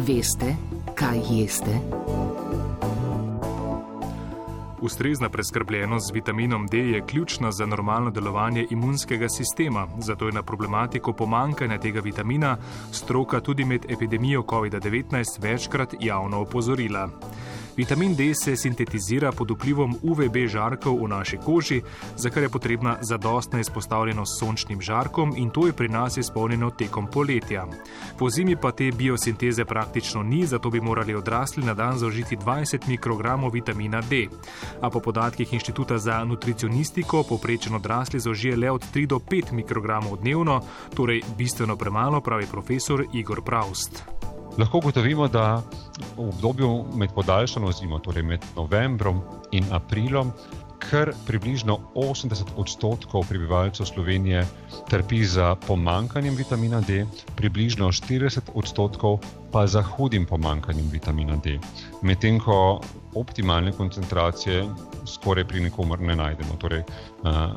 [0.00, 0.56] Veste,
[0.94, 1.70] kaj jeste?
[4.80, 10.42] Ustrezna preskrbljenost z vitaminom D je ključna za normalno delovanje imunskega sistema, zato je na
[10.42, 12.56] problematiko pomankanja tega vitamina
[12.92, 17.08] stroka tudi med epidemijo COVID-19 večkrat javno opozorila.
[17.76, 21.82] Vitamin D se sintetizira pod vplivom UVB žarkov v naši koži,
[22.16, 27.06] za kar je potrebna zadostna izpostavljenost sončnim žarkom in to je pri nas izpolnjeno tekom
[27.06, 27.66] poletja.
[28.18, 32.88] Po zimi pa te biosinteze praktično ni, zato bi morali odrasli na dan zaužiti 20
[32.88, 34.26] mikrogramov vitamina D.
[34.80, 40.16] A po podatkih Inštituta za nutricionistiko poprečen odrasli zaužije le od 3 do 5 mikrogramov
[40.16, 40.60] dnevno,
[40.94, 44.04] torej bistveno premalo, pravi profesor Igor Praust
[44.60, 45.62] lahko ugotovimo, da
[46.16, 50.32] v obdobju med podaljšano zimo, torej med novembrom in aprilom,
[50.90, 54.46] kar približno 80 odstotkov prebivalcev Slovenije
[54.90, 59.20] trpi za pomankanjem vitamina D, približno 40 odstotkov
[59.52, 61.58] pa za hudim pomankanjem vitamina D.
[62.02, 62.80] Medtem ko
[63.14, 64.64] optimalne koncentracije
[65.06, 66.58] skoraj pri nikomer ne najdemo.
[66.58, 66.82] Torej,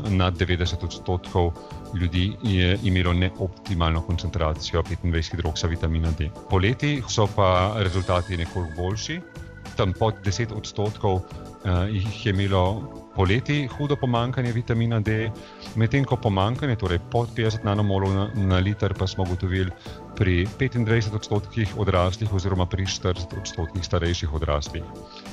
[0.09, 1.51] nad 90 odstotkov
[1.93, 6.29] ljudi je imelo neoptimalno koncentracijo 25 hidroksa vitamina D.
[6.49, 9.21] Poleti so pa rezultati nekoliko boljši,
[9.75, 11.21] tam pod 10 odstotkov
[11.89, 15.31] jih je imelo poleti hudo pomankanje vitamina D,
[15.75, 19.71] medtem ko pomankanje, torej pod 50 nanomolov na, na liter, pa smo ugotovili
[20.17, 24.85] pri 25 odstotkih odraslih, oziroma pri 40 odstotkih starejših odraslih.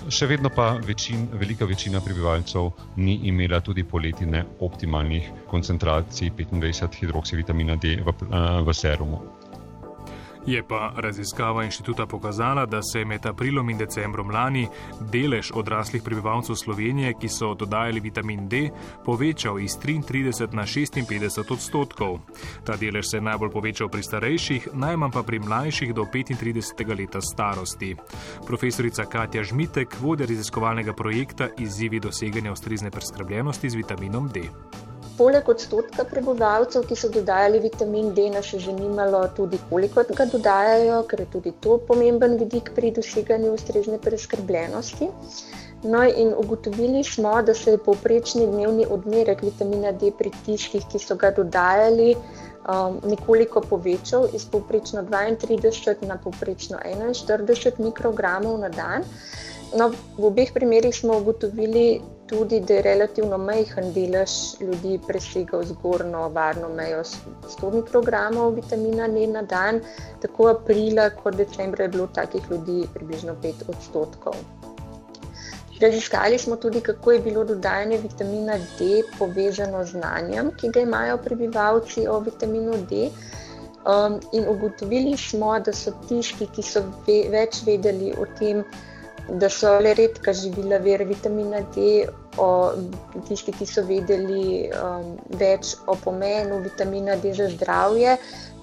[0.09, 7.77] Še vedno pa večin, velika večina prebivalcev ni imela tudi poleti neoptimalnih koncentracij 25 hidroksivitamina
[7.77, 8.17] D v,
[8.65, 9.50] v serumu.
[10.47, 14.69] Je pa raziskava inštituta pokazala, da se je med aprilom in decembrom lani
[15.01, 18.71] delež odraslih prebivalcev Slovenije, ki so dodajali vitamin D,
[19.05, 22.19] povečal iz 33 na 56 odstotkov.
[22.65, 27.21] Ta delež se je najbolj povečal pri starejših, najmanj pa pri mlajših do 35 leta
[27.21, 27.97] starosti.
[28.47, 34.49] Profesorica Katja Žmitek, vodja raziskovalnega projekta Izzivi doseganja ustrezne preskrbljenosti z vitaminom D
[35.21, 41.03] poleg odstotka prebivalcev, ki so dodajali vitamin D, nas še zanimalo tudi, koliko ga dodajajo,
[41.11, 45.11] ker je tudi to pomemben vidik pri doseganju ustrezne preskrbljenosti.
[45.83, 51.01] No, in ugotovili smo, da se je povprečni dnevni odmerek vitamina D pri tistih, ki
[51.01, 52.15] so ga dodajali,
[52.69, 59.09] um, nekoliko povečal iz povprečno 32 na povprečno 41 mikrogramov na dan.
[59.77, 66.29] No, v obeh primerih smo ugotovili tudi, da je relativno majhen delež ljudi presegal zgornjo
[66.37, 69.81] varno mejo 100 mikrogramov vitamina D na dan,
[70.23, 74.39] tako aprila kot decembra je bilo takih ljudi približno 5 odstotkov.
[75.81, 81.17] Raziskali smo tudi, kako je bilo dodajanje vitamina D povezano z znanjem, ki ga imajo
[81.25, 83.09] prebivalci o vitaminu D.
[83.81, 88.61] Um, in ugotovili smo, da so tisti, ki so ve, več vedeli o tem,
[89.39, 92.07] da so le redka živila vir vitamina D,
[92.39, 92.49] o
[93.29, 98.17] tisti, ki so vedeli um, več o pomenu vitamina D za zdravje,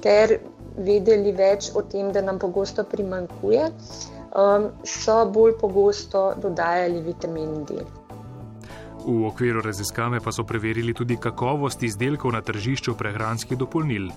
[0.03, 0.39] ter
[0.78, 3.69] vedeli več o tem, da nam pogosto primankuje,
[4.35, 7.81] um, so bolj pogosto dodajali vitamin D.
[9.07, 14.09] V okviru raziskave pa so preverili tudi kakovost izdelkov na tržišču prehranskih dopolnil.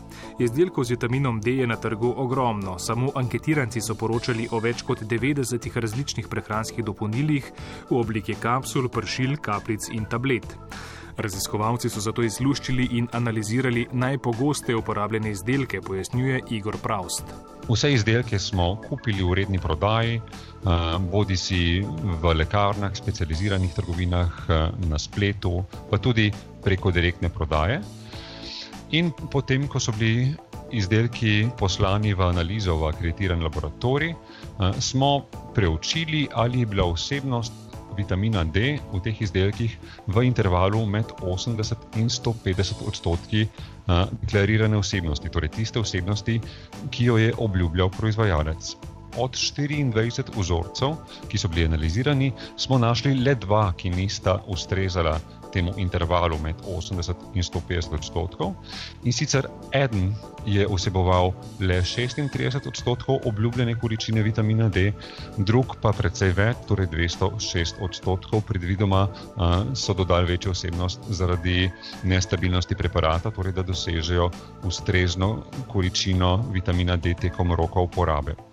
[0.42, 5.06] Izdelkov z vitaminom D je na trgu ogromno, samo anketiranci so poročali o več kot
[5.06, 7.52] 90 različnih prehranskih dopolnilih
[7.90, 10.58] v obliki kapsul, pršil, kaplic in tablet.
[11.20, 17.30] Raziskovalci so zato izluščili in analizirali najpogosteje uporabljene izdelke, pojasnjuje Igor Praust.
[17.68, 20.20] Vse izdelke smo kupili v redni prodaji,
[21.12, 21.84] bodi si
[22.22, 24.40] v lekarnah, specializiranih trgovinah,
[24.88, 26.30] na spletu, pa tudi
[26.64, 27.80] preko direktne prodaje.
[28.90, 30.34] In potem, ko so bili
[30.72, 34.14] izdelki poslani v analizo v akreditiran laboratorij,
[34.78, 37.52] smo preučili, ali je bila vsebnost
[37.96, 43.46] vitamina D v teh izdelkih v intervalu med 80 in 150 odstotki
[44.22, 46.40] deklarirane vsebnosti, torej tiste vsebnosti,
[46.90, 48.76] ki jo je obljubljal proizvajalec.
[49.16, 50.96] Od 24 vzorcev,
[51.28, 55.18] ki so bili analizirani, smo našli le dva, ki nista ustrezala
[55.52, 58.54] temu intervalu med 80 in 150 odstotkov.
[59.04, 60.14] In sicer eden
[60.46, 64.92] je vseboval le 36 odstotkov obljubljene količine vitamina D,
[65.36, 69.08] drug pa precej več, torej 206 odstotkov, predvidoma
[69.74, 71.70] so dodali večjo vsebnost zaradi
[72.02, 74.30] nestabilnosti preparata, torej da dosežejo
[74.64, 78.49] ustrezno količino vitamina D tekom roka uporabe.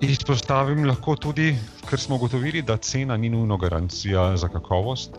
[0.00, 1.50] Izpostavim lahko tudi,
[1.84, 5.18] ker smo ugotovili, da cena ni nujno garancija za kakovost.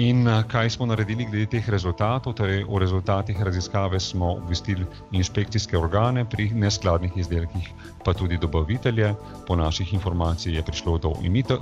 [0.00, 2.32] In kaj smo naredili glede teh rezultatov?
[2.32, 7.68] Torej, o rezultatih raziskave smo obvestili inšpekcijske organe pri neskladnih izdelkih,
[8.04, 9.12] pa tudi dobavitelje.
[9.46, 11.12] Po naših informacijah je prišlo do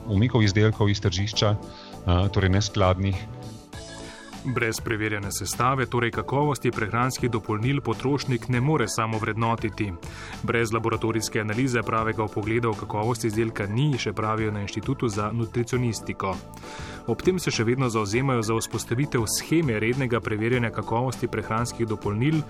[0.06, 1.56] umikov izdelkov iz tržišča,
[2.32, 3.18] torej neskladnih.
[4.44, 9.92] Brez preverjene sestave, torej kakovosti prehranskih dopolnil, potrošnik ne more samo vrednotiti.
[10.42, 16.32] Brez laboratorijske analize pravega opogleda o kakovosti izdelka ni, še pravijo na Inštitutu za nutricionistiko.
[17.10, 22.40] Ob tem se še vedno zauzemajo za vzpostavitev scheme rednega preverjanja kakovosti prehranskih dopolnil,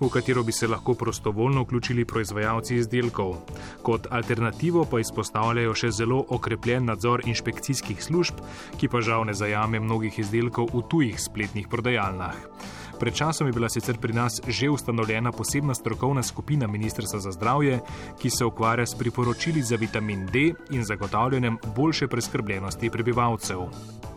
[0.00, 3.40] v katero bi se lahko prostovoljno vključili proizvajalci izdelkov.
[3.82, 8.38] Kot alternativo pa izpostavljajo še zelo okrepljen nadzor inšpekcijskih služb,
[8.78, 12.36] ki pa žal ne zajame mnogih izdelkov v tujih spletnih spletnih prodajalnah.
[13.00, 17.80] Pred časom je bila sicer pri nas že ustanovljena posebna strokovna skupina Ministrstva za zdravje,
[18.20, 23.58] ki se ukvarja s priporočili za vitamin D in zagotavljanjem boljše preskrbljenosti prebivalcev.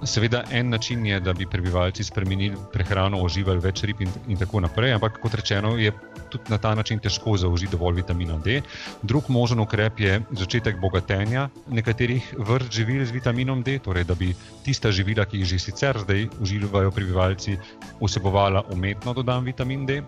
[0.06, 4.60] Seveda, en način je, da bi prebivalci spremenili prehrano, uživali več rib in, in tako
[4.60, 5.92] naprej, ampak kot rečeno, je
[6.30, 8.62] tudi na ta način težko zaužiti dovolj vitamina D.
[9.02, 14.34] Drug možen ukrep je začetek bogatenja nekaterih vrst živil z vitaminom D, torej da bi
[14.66, 17.58] tista živila, ki jih že sicer zdaj uživajo prebivalci,
[18.02, 20.02] vsebovala umetno dodan vitamin D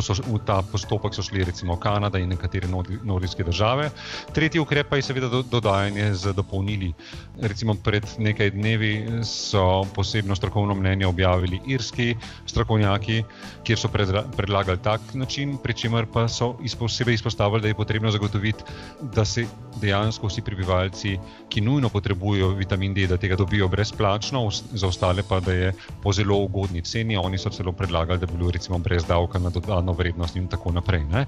[0.00, 2.68] so, v ta postopek so šli recimo Kanada in nekatere
[3.02, 3.90] nordijske države.
[4.32, 6.92] Tretji ukrep pa je seveda do, dodajanje z dopolnili.
[7.40, 12.16] Recimo pred nekaj dnevi so posebno strokovno mnenje objavili irski
[12.46, 13.22] strokovnjaki,
[13.64, 13.88] kjer so
[14.36, 18.64] predlagali tak način, pri čemer pa so posebej izpostavili, da je potrebno zagotoviti,
[19.02, 19.46] da se
[19.80, 21.18] dejansko vsi prebivalci,
[21.54, 25.72] ki nujno potrebujejo vitamin D, da tega dobijo brezplačno, za ostale pa da je
[26.02, 27.16] po zelo ugodni ceni.
[27.16, 30.72] Oni so celo predlagali, da bi bilo recimo brez davka na dodano vrednost in tako
[30.72, 31.04] naprej.
[31.04, 31.26] Ne?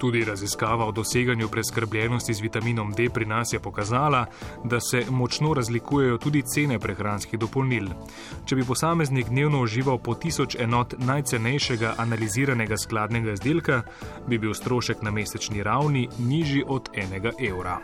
[0.00, 4.24] Tudi raziskava o doseganju preskrbljenosti z vitaminom D pri nas je pokazala,
[4.64, 7.90] da se močno razlikujejo tudi cene prehranskih dopolnil.
[8.44, 13.82] Če bi posameznik dnevno užival po tisoč enot najcenejšega analiziranega skladnega izdelka,
[14.26, 17.78] bi bil strošek na mesečni ravni nižji od enega evra.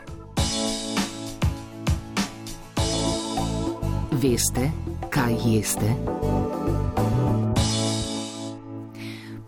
[4.19, 4.71] Veste,
[5.15, 5.93] kaj jeste?